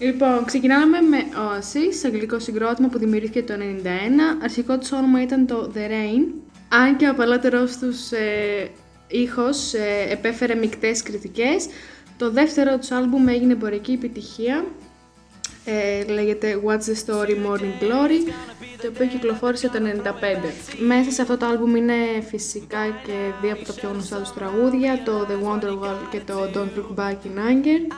Λοιπόν, 0.00 0.44
ξεκινάμε 0.44 1.00
με 1.00 1.18
Oasis, 1.34 2.06
αγγλικό 2.06 2.38
συγκρότημα 2.38 2.88
που 2.88 2.98
δημιουργήθηκε 2.98 3.42
το 3.42 3.54
1991. 3.58 4.42
Αρχικό 4.42 4.78
τους 4.78 4.92
όνομα 4.92 5.22
ήταν 5.22 5.46
το 5.46 5.72
The 5.74 5.78
Rain. 5.78 6.32
Αν 6.68 6.96
και 6.96 7.06
ο 7.06 7.10
απαλότερός 7.10 7.76
τους 7.76 8.10
ε, 8.12 8.70
ήχος 9.06 9.74
ε, 9.74 10.06
επέφερε 10.10 10.54
μικτές 10.54 11.02
κριτικές, 11.02 11.66
το 12.16 12.30
δεύτερο 12.30 12.78
τους 12.78 12.90
άλμπουμ 12.90 13.28
έγινε 13.28 13.52
εμπορική 13.52 13.92
επιτυχία. 13.92 14.64
Ε, 15.64 16.04
λέγεται 16.12 16.60
What's 16.64 16.70
the 16.70 16.94
Story 17.06 17.30
Morning 17.30 17.82
Glory, 17.82 18.32
το 18.82 18.88
οποίο 18.88 19.06
κυκλοφόρησε 19.06 19.68
το 19.68 19.78
95. 19.78 20.10
Μέσα 20.86 21.10
σε 21.10 21.22
αυτό 21.22 21.36
το 21.36 21.46
άλμπουμ 21.46 21.76
είναι 21.76 21.94
φυσικά 22.28 22.86
και 23.06 23.12
δύο 23.42 23.52
από 23.52 23.64
τα 23.64 23.72
πιο 23.72 23.88
γνωστά 23.88 24.16
τους 24.16 24.32
τραγούδια, 24.32 25.02
το 25.04 25.26
The 25.28 25.48
Wonderwall 25.48 26.08
και 26.10 26.20
το 26.26 26.50
Don't 26.54 26.78
Look 26.78 27.04
Back 27.04 27.12
in 27.12 27.38
Anger. 27.50 27.94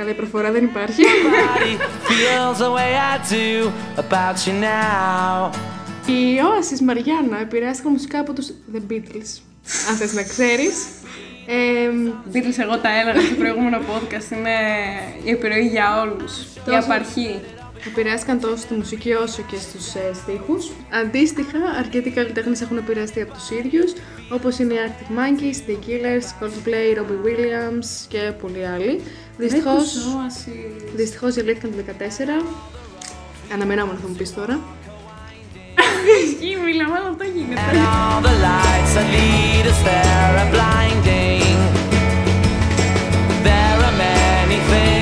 Καλά, 0.00 0.12
η 0.12 0.14
προφορά 0.14 0.50
δεν 0.52 0.64
υπάρχει. 0.64 1.02
Body 1.02 1.74
feels 2.08 2.56
the 2.64 2.70
way 2.76 2.92
I 3.12 3.32
do 3.32 3.70
about 3.96 4.36
you 4.46 4.52
now. 4.62 5.50
Η 6.06 6.20
Oasis 6.48 6.80
Μαριάννα 6.84 7.40
επηρεάστηκαν 7.40 7.92
μουσικά 7.92 8.18
από 8.20 8.32
τους 8.32 8.46
The 8.74 8.92
Beatles, 8.92 9.40
αν 9.88 9.96
θες 9.96 10.12
να 10.12 10.22
ξέρεις. 10.22 10.74
Ε, 11.46 11.90
Beatles, 12.32 12.58
εγώ 12.58 12.78
τα 12.78 12.88
έλεγα 13.00 13.20
στο 13.26 13.34
προηγούμενο 13.34 13.78
podcast, 13.78 14.32
είναι 14.36 14.56
η 15.24 15.30
επιρροή 15.30 15.66
για 15.66 16.00
όλους. 16.00 16.40
Η 16.40 16.60
Τόσο- 16.64 16.78
απαρχή. 16.78 17.40
επηρεάστηκαν 17.86 18.40
τόσο 18.40 18.56
στη 18.56 18.74
μουσική 18.74 19.12
όσο 19.12 19.42
και 19.50 19.56
στους 19.56 19.94
ε, 19.94 20.10
στίχους. 20.14 20.70
Αντίστοιχα, 21.02 21.58
αρκετοί 21.78 22.10
καλλιτέχνες 22.10 22.60
έχουν 22.60 22.76
επηρεαστεί 22.76 23.20
από 23.20 23.32
τους 23.32 23.50
ίδιους, 23.50 23.92
όπως 24.32 24.58
είναι 24.58 24.74
οι 24.74 24.76
Arctic 24.86 25.10
Monkeys, 25.18 25.70
The 25.70 25.76
Killers, 25.86 26.26
Coldplay, 26.40 26.98
Robbie 26.98 27.20
Williams 27.26 27.86
και 28.08 28.32
πολλοί 28.40 28.66
άλλοι. 28.66 29.00
Δυστυχώς, 29.36 29.94
δυστυχώς 30.94 31.34
διαλύθηκαν 31.34 31.70
το 31.70 31.76
2014. 31.76 32.44
Αναμέναμε 33.52 33.92
να 33.92 33.98
θα 33.98 34.08
μου 34.08 34.14
πεις 34.14 34.34
τώρα. 34.34 34.60
Ισχύει, 36.24 36.56
μιλάμε, 36.64 36.96
αλλά 36.96 37.08
αυτό 37.08 37.24
γίνεται. 37.24 37.60
And 37.60 37.78
all 37.78 38.20
the 38.28 38.34
lights 38.48 38.92
that 38.96 39.08
lead 39.14 39.66
us 39.72 39.80
there 39.88 40.32
are 40.42 40.50
blinding. 40.56 41.58
There 43.48 43.78
are 43.88 43.96
many 44.08 44.58
things 44.70 44.99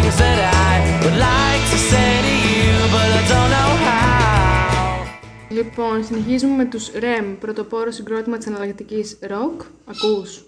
Λοιπόν, 5.69 6.05
συνεχίζουμε 6.05 6.55
με 6.55 6.65
τους 6.65 6.91
REM, 6.95 7.37
πρωτοπόρο 7.41 7.91
συγκρότημα 7.91 8.37
της 8.37 8.47
αναλλακτικής 8.47 9.19
rock. 9.23 9.65
Ακούς. 9.85 10.45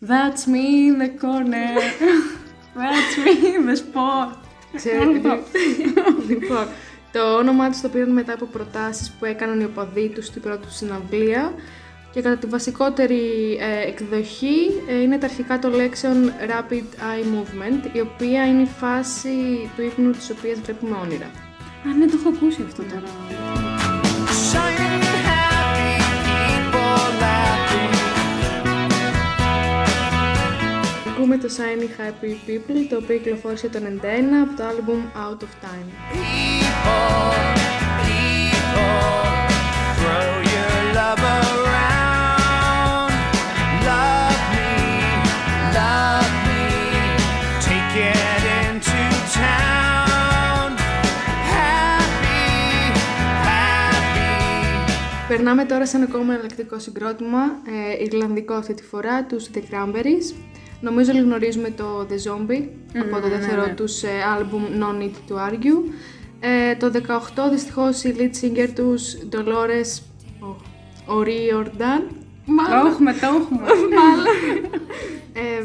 That's 0.00 0.42
me 0.52 0.66
in 0.88 0.96
the 1.02 1.10
corner. 1.22 1.70
That's 2.80 3.14
me 3.24 3.32
in 3.56 3.66
the 3.70 3.76
spot. 3.76 4.36
Ξέρετε, 4.74 5.42
λοιπόν, 6.28 6.66
το 7.12 7.36
όνομά 7.36 7.70
τους 7.70 7.80
το 7.80 7.88
πήραν 7.88 8.12
μετά 8.12 8.32
από 8.32 8.44
προτάσεις 8.44 9.10
που 9.10 9.24
έκαναν 9.24 9.60
οι 9.60 9.64
οπαδοί 9.64 10.08
τους 10.08 10.26
στην 10.26 10.42
πρώτη 10.42 10.66
τους 10.66 10.76
συναυλία 10.76 11.52
και 12.12 12.22
κατά 12.22 12.36
τη 12.36 12.46
βασικότερη 12.46 13.56
ε, 13.60 13.88
εκδοχή 13.88 14.56
ε, 14.88 15.00
είναι 15.00 15.18
τα 15.18 15.26
αρχικά 15.26 15.58
των 15.58 15.74
λέξεων 15.74 16.32
Rapid 16.48 16.72
Eye 16.82 17.24
Movement, 17.24 17.96
η 17.96 18.00
οποία 18.00 18.46
είναι 18.46 18.62
η 18.62 18.70
φάση 18.78 19.70
του 19.76 19.82
ύπνου 19.82 20.10
της 20.10 20.30
οποίας 20.30 20.60
βλέπουμε 20.60 20.96
όνειρα. 21.02 21.30
Α, 21.86 21.96
ναι, 21.98 22.06
το 22.06 22.16
έχω 22.20 22.28
ακούσει 22.28 22.62
αυτό 22.66 22.82
τώρα. 22.82 24.05
Ακούμε 31.08 31.38
το 31.38 31.48
Shiny 31.56 32.00
Happy 32.00 32.50
People, 32.50 32.86
το 32.90 32.96
οποίο 32.96 33.16
κυκλοφόρησε 33.16 33.68
το 33.68 33.78
91 33.78 33.82
από 34.42 34.56
το 34.56 34.64
album 34.68 35.18
Out 35.18 35.42
of 35.42 35.64
Time. 35.64 35.88
People, 36.12 36.56
people, 36.62 37.65
Περνάμε 55.36 55.64
τώρα 55.64 55.86
σε 55.86 55.96
ένα 55.96 56.04
ακόμα 56.04 56.32
εναλλακτικό 56.32 56.78
συγκρότημα, 56.78 57.38
ε, 57.98 58.04
Ιρλανδικό 58.04 58.54
αυτή 58.54 58.74
τη 58.74 58.82
φορά, 58.82 59.24
τους 59.24 59.48
The 59.54 59.58
Cranberries. 59.58 60.34
Νομίζω 60.80 61.10
όλοι 61.12 61.20
γνωρίζουμε 61.20 61.70
το 61.70 62.06
The 62.10 62.30
Zombie 62.30 62.64
από 63.00 63.20
το 63.20 63.28
δεύτερο 63.28 63.74
τους 63.74 64.02
ε, 64.02 64.08
άλμπουμ 64.36 64.62
No 64.80 65.02
Need 65.02 65.30
to 65.30 65.50
Argue. 65.50 65.90
Ε, 66.40 66.74
το 66.74 66.90
18 67.46 67.50
δυστυχώς 67.50 68.04
η 68.04 68.14
lead 68.18 68.44
singer 68.44 68.68
τους 68.74 69.16
Dolores 69.32 70.00
O'Riordan 71.06 72.02
Το 72.46 72.86
έχουμε, 72.90 73.12
το 73.12 73.26
έχουμε. 73.26 73.62
ε, 73.62 74.78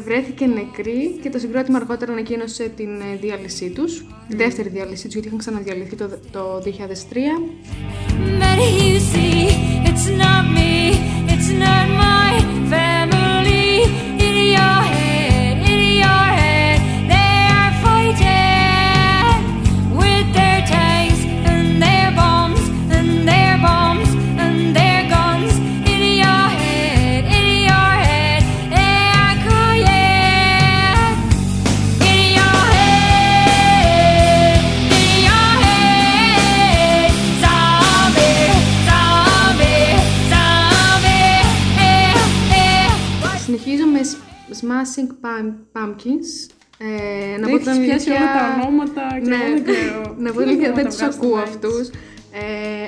βρέθηκε 0.04 0.46
νεκρή 0.46 1.18
και 1.22 1.30
το 1.30 1.38
συγκρότημα 1.38 1.78
αργότερα 1.78 2.12
ανακοίνωσε 2.12 2.72
την 2.76 3.00
ε, 3.00 3.16
διάλυσή 3.20 3.70
τους, 3.70 4.04
τη 4.28 4.36
δεύτερη 4.36 4.68
διάλυσή 4.68 5.04
τους 5.04 5.12
γιατί 5.12 5.26
είχαν 5.26 5.38
ξαναδιαλυθεί 5.38 5.96
το, 5.96 6.08
το 6.30 6.62
2003. 6.64 6.68
But 8.40 8.58
you 8.88 8.98
see, 9.12 9.36
it's 9.88 10.06
not 10.20 10.42
me, 10.56 10.74
it's 11.32 11.50
not 11.62 11.86
my 12.04 12.32
family. 12.72 13.68
In 14.26 14.34
your 14.56 14.78
head, 14.92 15.11
Smashing 44.60 45.08
Pum- 45.22 45.54
Pumpkins. 45.74 46.28
Ε, 46.78 47.36
να 47.38 47.46
Δεν 47.46 47.50
πω 47.50 47.54
έχεις 47.56 47.72
την 47.72 47.84
πιάσει 47.84 48.10
αλήθεια- 48.10 48.14
όλα 48.16 48.32
τα 48.38 48.66
ονόματα 48.66 49.02
και 49.22 49.28
ναι, 49.28 49.34
εγώ 49.34 49.44
δεν 49.54 49.64
ξέρω. 49.64 50.00
να 50.18 50.30
πω 50.32 50.38
Τι 50.38 50.44
την 50.44 50.48
αλήθεια, 50.48 50.68
ονόματα 50.68 50.74
δεν 50.74 50.84
τους 50.86 50.96
βγάζετε 50.96 51.26
ακούω 51.26 51.36
μέσα. 51.36 51.48
αυτούς. 51.52 51.84
Ε, 52.42 52.44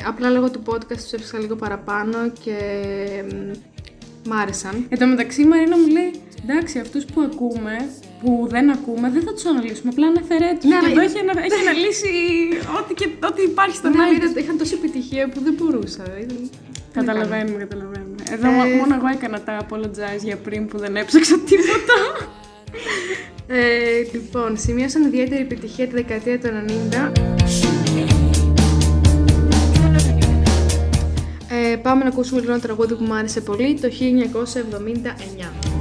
απλά 0.06 0.28
λόγω 0.30 0.50
του 0.50 0.62
podcast 0.70 1.00
τους 1.06 1.12
έψαξα 1.12 1.38
λίγο 1.38 1.56
παραπάνω 1.56 2.18
και 2.44 2.56
μ, 3.30 3.34
μ' 4.28 4.32
άρεσαν. 4.32 4.86
Εν 4.88 4.98
τω 4.98 5.06
μεταξύ 5.06 5.42
η 5.42 5.44
Μαρίνα 5.44 5.76
μου 5.78 5.86
λέει 5.86 6.10
εντάξει 6.42 6.78
αυτούς 6.78 7.04
που 7.04 7.20
ακούμε, 7.20 7.74
που 8.22 8.46
δεν 8.50 8.70
ακούμε, 8.70 9.10
δεν 9.10 9.22
θα 9.22 9.32
τους 9.32 9.44
αναλύσουμε, 9.46 9.90
απλά 9.92 10.06
αναφέρε 10.06 10.48
τους. 10.60 10.64
Ναι, 10.64 10.70
και 10.70 10.76
αλλά- 10.76 10.88
εδώ 10.90 11.00
έχει, 11.00 11.18
ανα- 11.18 11.44
έχει 11.48 11.60
αναλύσει 11.68 12.10
ό,τι, 12.78 12.94
και, 12.94 13.06
ό,τι 13.30 13.42
υπάρχει 13.42 13.76
στον 13.76 13.90
Ναι, 13.96 14.02
άλλη. 14.02 14.14
είδα, 14.16 14.40
είχαν 14.40 14.58
τόση 14.58 14.74
επιτυχία 14.74 15.28
που 15.28 15.40
δεν 15.40 15.54
μπορούσα. 15.58 16.02
Ήταν- 16.22 16.50
Καταλαβαίνουμε, 16.92 17.58
καταλαβαίνουμε. 17.58 18.03
Εδώ 18.32 18.48
Ε, 18.48 18.76
μόνο 18.76 18.94
εγώ 18.94 19.06
έκανα 19.12 19.40
τα 19.40 19.66
apologize 19.66 20.22
για 20.22 20.36
πριν 20.36 20.66
που 20.66 20.78
δεν 20.78 20.96
έψαξα 20.96 21.38
τίποτα. 21.38 22.28
Ε, 23.46 23.58
λοιπόν, 24.12 24.56
σημείωσαν 24.58 25.02
ιδιαίτερη 25.02 25.42
επιτυχία 25.42 25.86
τη 25.86 25.94
δεκαετία 25.94 26.38
του 26.38 26.48
90. 26.48 27.12
Ε, 31.72 31.76
πάμε 31.76 32.02
να 32.02 32.08
ακούσουμε 32.08 32.40
λίγο 32.40 32.52
ένα 32.52 32.60
τραγούδι 32.60 32.94
που 32.94 33.04
μου 33.04 33.14
άρεσε 33.14 33.40
πολύ, 33.40 33.78
το 33.80 33.88
1979. 33.88 35.73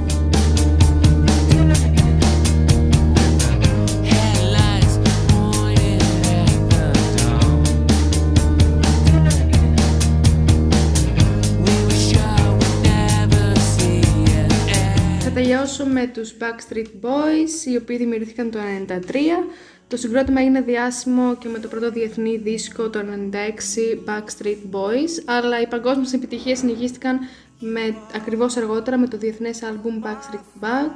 End. 15.64 15.76
Θα 15.76 15.84
τελειώσω 15.84 15.86
με 15.86 16.06
τους 16.06 16.34
Backstreet 16.40 17.06
Boys, 17.06 17.66
οι 17.72 17.76
οποίοι 17.76 17.96
δημιουργήθηκαν 17.96 18.50
το 18.50 18.58
1993. 18.88 19.48
Το 19.88 19.96
συγκρότημα 19.96 20.40
έγινε 20.40 20.60
διάσημο 20.60 21.36
και 21.36 21.48
με 21.48 21.58
το 21.58 21.68
πρώτο 21.68 21.90
διεθνή 21.90 22.36
δίσκο 22.36 22.90
το 22.90 23.00
1996 23.30 24.08
Backstreet 24.08 24.76
Boys, 24.76 25.22
αλλά 25.24 25.60
οι 25.60 25.66
παγκόσμιες 25.66 26.12
επιτυχίες 26.12 26.58
συνεχίστηκαν 26.58 27.18
με, 27.58 27.80
ακριβώς 28.14 28.56
αργότερα 28.56 28.98
με 28.98 29.08
το 29.08 29.16
διεθνές 29.16 29.62
άλμπουμ 29.62 30.00
Backstreet 30.04 30.64
Back, 30.64 30.92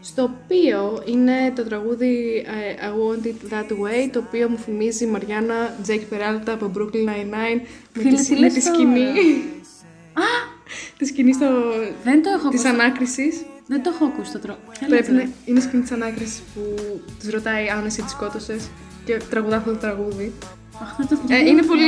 στο 0.00 0.22
οποίο 0.22 1.02
είναι 1.06 1.52
το 1.56 1.64
τραγούδι 1.64 2.44
ε, 2.46 2.86
I 2.86 2.90
Want 2.90 3.26
It 3.26 3.52
That 3.54 3.70
Way, 3.70 4.08
το 4.12 4.18
οποίο 4.26 4.48
μου 4.48 4.58
θυμίζει 4.58 5.04
η 5.04 5.06
Μαριάννα 5.06 5.76
Τζέκ 5.82 6.00
Περάλτα 6.00 6.52
από 6.52 6.70
Brooklyn 6.76 7.08
Nine-Nine 7.08 7.60
με, 7.94 8.02
Φίλε, 8.02 8.16
τη- 8.16 8.24
τι 8.24 8.32
με 8.34 8.38
λες 8.38 8.52
τη 8.52 8.62
τώρα; 8.62 8.74
σκηνή. 8.78 9.04
τη 10.98 11.04
σκηνή 11.06 11.32
στο... 11.34 11.46
δεν 12.04 12.22
το 12.22 12.30
έχω 12.30 12.48
της 12.48 12.64
ακούσει. 12.64 12.80
ανάκρισης. 12.80 13.42
Δεν 13.66 13.82
το 13.82 13.90
έχω 13.94 14.04
ακούσει 14.04 14.32
το 14.32 14.38
τρόπο. 14.38 14.60
Πρέπει 14.88 15.12
να 15.12 15.20
είναι 15.44 15.58
η 15.58 15.62
σκηνή 15.62 15.82
της 15.82 15.90
ανάκρισης 15.92 16.42
που 16.54 16.60
τη 17.20 17.30
ρωτάει 17.30 17.68
αν 17.68 17.86
εσύ 17.86 18.02
τη 18.02 18.10
σκότωσες 18.10 18.68
και 19.04 19.20
τραγουδά 19.30 19.56
αυτό 19.56 19.70
το 19.70 19.76
τραγούδι. 19.76 20.32
Αχ, 20.82 20.96
δεν 20.96 21.06
το 21.08 21.18
Ε, 21.28 21.38
είναι 21.38 21.62
πολύ. 21.62 21.82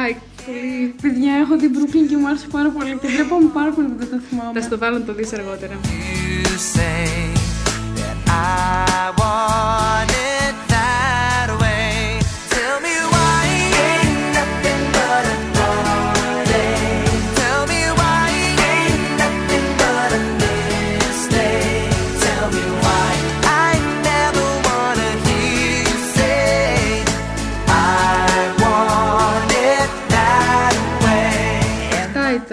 Α, 0.00 0.16
πολύ. 0.46 0.94
Παιδιά, 1.02 1.32
έχω 1.34 1.56
την 1.56 1.70
Brooklyn 1.74 2.06
και 2.08 2.16
μου 2.16 2.26
άρεσε 2.28 2.46
πάρα 2.52 2.68
πολύ 2.68 2.98
και 3.00 3.06
τρέπομαι 3.16 3.48
πάρα 3.52 3.70
πολύ 3.70 3.86
που 3.86 3.96
δεν 3.98 4.08
το 4.10 4.16
Θα 4.16 4.22
θυμάμαι. 4.28 4.60
στο 4.60 4.78
βάλω 4.78 4.98
να 4.98 5.04
το 5.04 5.14
δεις 5.14 5.32
αργότερα. 5.32 5.74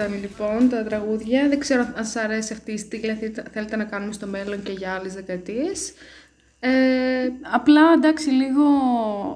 Ήταν 0.06 0.20
λοιπόν 0.20 0.68
τα 0.68 0.84
τραγούδια. 0.84 1.48
Δεν 1.48 1.58
ξέρω 1.58 1.82
αν 1.96 2.04
σας 2.04 2.16
αρέσει 2.16 2.52
αυτή 2.52 2.72
η 2.72 2.76
στήλη, 2.78 3.10
αν 3.10 3.16
θέλετε- 3.16 3.48
θέλετε 3.52 3.76
να 3.76 3.84
κάνουμε 3.84 4.12
στο 4.12 4.26
μέλλον 4.26 4.62
και 4.62 4.72
για 4.72 4.92
άλλες 4.92 5.14
δεκαετίες. 5.14 5.92
Ε, 6.60 6.70
Απλά 7.52 7.80
εντάξει, 7.94 8.30
λίγο 8.30 8.64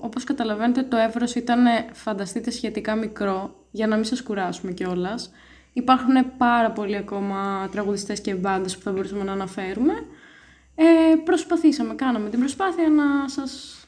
όπως 0.03 0.25
καταλαβαίνετε, 0.25 0.83
το 0.83 0.97
εύρος 0.97 1.35
ήταν 1.35 1.65
φανταστείτε 1.93 2.51
σχετικά 2.51 2.95
μικρό 2.95 3.65
για 3.71 3.87
να 3.87 3.95
μην 3.97 4.05
σας 4.05 4.23
κουράσουμε 4.23 4.73
κιόλας. 4.73 5.33
Υπάρχουν 5.73 6.37
πάρα 6.37 6.71
πολλοί 6.71 6.97
ακόμα 6.97 7.69
τραγουδιστές 7.73 8.21
και 8.21 8.35
μπάντες 8.35 8.77
που 8.77 8.83
θα 8.83 8.93
μπορούσαμε 8.93 9.25
να 9.25 9.33
αναφέρουμε. 9.33 9.93
Ε, 10.75 10.85
προσπαθήσαμε, 11.25 11.95
κάναμε 11.95 12.29
την 12.31 12.39
προσπάθεια 12.39 12.89
να 12.89 13.29
σας 13.29 13.83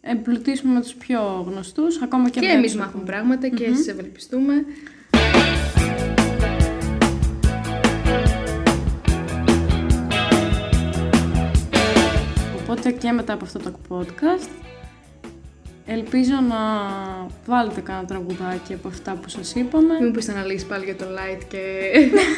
εμπλουτίσουμε 0.00 0.72
με 0.74 0.80
τους 0.80 0.94
πιο 0.94 1.44
γνωστούς, 1.48 2.02
ακόμα 2.02 2.28
και, 2.30 2.40
και 2.40 2.46
με 2.46 2.52
εμείς 2.52 2.72
τους 2.72 2.80
μάθουμε 2.80 3.04
πράγματα 3.04 3.48
και 3.48 3.64
εσείς 3.64 3.88
ευελπιστούμε. 3.88 4.64
Οπότε 12.60 12.90
και 12.90 13.12
μετά 13.12 13.32
από 13.32 13.44
αυτό 13.44 13.58
το 13.58 13.72
podcast 13.88 14.48
ελπίζω 15.86 16.34
να 16.48 16.56
βάλετε 17.46 17.80
κάνα 17.80 18.04
τραγουδάκι 18.04 18.72
από 18.72 18.88
αυτά 18.88 19.12
που 19.12 19.28
σας 19.28 19.54
είπαμε. 19.54 19.94
Μην 20.00 20.12
πεις 20.12 20.28
αναλύσεις 20.28 20.66
πάλι 20.66 20.84
για 20.84 20.96
το 20.96 21.04
light 21.04 21.42
και... 21.48 21.58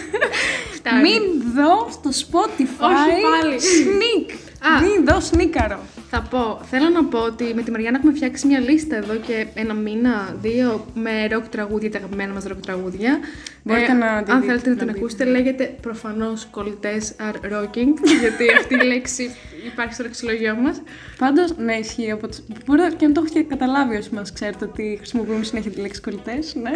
Φτάνει. 0.76 1.00
Μην 1.00 1.22
δω 1.54 1.88
στο 1.90 2.10
Spotify 2.10 2.84
Όχι 2.84 3.22
πάλι. 3.22 3.56
sneak. 3.58 4.32
Α. 4.66 4.80
Μην 4.80 5.04
δω 5.04 5.20
σνίκαρο. 5.20 5.78
Θα 6.16 6.22
πω, 6.22 6.60
θέλω 6.64 6.88
να 6.88 7.04
πω 7.04 7.18
ότι 7.18 7.54
με 7.54 7.62
τη 7.62 7.70
Μαριάννα 7.70 7.98
έχουμε 7.98 8.14
φτιάξει 8.14 8.46
μια 8.46 8.58
λίστα 8.58 8.96
εδώ 8.96 9.14
και 9.16 9.46
ένα 9.54 9.74
μήνα, 9.74 10.36
δύο, 10.40 10.86
με 10.94 11.26
ροκ 11.26 11.48
τραγούδια, 11.48 11.90
τα 11.90 11.98
αγαπημένα 11.98 12.32
μας 12.32 12.44
ροκ 12.44 12.60
τραγούδια. 12.60 13.18
Μπορείτε 13.62 13.92
να 13.92 14.22
τη 14.22 14.32
Αν 14.32 14.40
δείτε, 14.40 14.52
θέλετε 14.52 14.68
να 14.68 14.74
να 14.74 14.78
την 14.78 14.86
δείτε. 14.86 14.98
ακούσετε, 14.98 15.24
λέγεται 15.24 15.76
προφανώς 15.80 16.46
κολλητές 16.50 17.14
are 17.18 17.52
rocking, 17.52 17.92
γιατί 18.20 18.44
αυτή 18.58 18.74
η 18.74 18.84
λέξη 18.86 19.30
υπάρχει 19.72 19.94
στο 19.94 20.02
λεξιλογιό 20.02 20.54
μας. 20.54 20.82
Πάντως, 21.18 21.56
ναι, 21.56 21.74
ισχύει. 21.74 22.10
Από 22.10 22.28
τους... 22.28 22.40
Μπορεί 22.66 22.94
και 22.96 23.06
να 23.06 23.12
το 23.12 23.22
έχετε 23.24 23.42
καταλάβει 23.42 23.96
όσοι 23.96 24.14
μας 24.14 24.32
ξέρετε 24.32 24.64
ότι 24.64 24.94
χρησιμοποιούμε 24.96 25.44
συνέχεια 25.44 25.70
τη 25.70 25.80
λέξη 25.80 26.00
κολλητές, 26.00 26.54
ναι. 26.54 26.70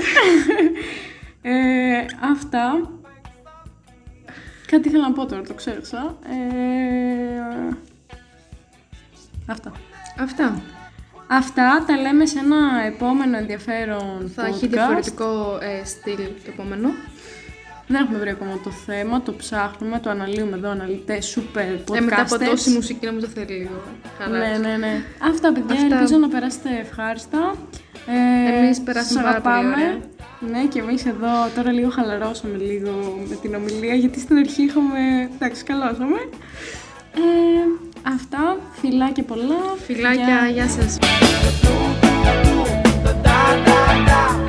ε, 1.52 2.04
αυτά. 2.32 2.90
Κάτι 4.66 4.88
ήθελα 4.88 5.08
να 5.08 5.12
πω 5.12 5.26
τώρα, 5.26 5.42
το 5.42 5.54
ξέχασα. 5.54 6.18
Ε, 6.30 7.76
αυτά. 9.48 9.72
Αυτά. 10.18 10.62
Αυτά 11.30 11.84
τα 11.86 11.96
λέμε 11.96 12.26
σε 12.26 12.38
ένα 12.38 12.82
επόμενο 12.86 13.36
ενδιαφέρον 13.36 14.32
Θα 14.34 14.46
έχει 14.46 14.66
podcast. 14.66 14.68
διαφορετικό 14.68 15.58
ε, 15.62 15.84
στυλ 15.84 16.16
το 16.16 16.48
επόμενο. 16.48 16.88
Δεν 17.90 18.02
έχουμε 18.02 18.18
βρει 18.18 18.30
ακόμα 18.30 18.60
το 18.64 18.70
θέμα, 18.70 19.22
το 19.22 19.32
ψάχνουμε, 19.32 19.98
το 19.98 20.10
αναλύουμε 20.10 20.56
εδώ, 20.56 20.70
αναλυτές, 20.70 21.38
super 21.38 21.92
podcasters. 21.92 21.96
Ε, 21.96 22.00
μετά 22.00 22.20
από 22.20 22.38
τόση 22.38 22.70
μουσική 22.70 23.06
νομίζω 23.06 23.26
θέλει 23.26 23.52
λίγο 23.52 23.82
χαρά. 24.18 24.38
Ναι, 24.38 24.58
ναι, 24.68 24.76
ναι. 24.76 25.02
Αυτά, 25.30 25.52
παιδιά, 25.52 25.74
Αυτά. 25.74 25.94
ελπίζω 25.96 26.16
να 26.18 26.28
περάσετε 26.28 26.68
ευχάριστα. 26.80 27.54
Ε, 28.06 28.58
Εμείς 28.58 28.80
περάσαμε 28.80 29.20
σας 29.20 29.22
πάρα 29.22 29.40
πολύ 29.40 29.54
αγαπάμε. 29.56 29.82
ωραία. 29.82 29.98
Ναι, 30.52 30.66
και 30.68 30.78
εμείς 30.78 31.06
εδώ 31.06 31.28
τώρα 31.54 31.72
λίγο 31.72 31.90
χαλαρώσαμε 31.90 32.56
λίγο 32.56 33.24
με 33.28 33.34
την 33.34 33.54
ομιλία, 33.54 33.94
γιατί 33.94 34.20
στην 34.20 34.36
αρχή 34.36 34.62
είχαμε, 34.62 35.30
εντάξει, 35.34 35.64
καλώσαμε. 35.64 36.18
Ε, 37.14 37.87
αυτά, 38.14 38.56
φιλάκια 38.80 39.22
πολλά. 39.22 39.54
Φιλάκια, 39.86 40.48
γεια 40.52 40.68
σας. 40.68 40.98
Da 43.04 43.12
da 43.24 43.38
da 44.08 44.47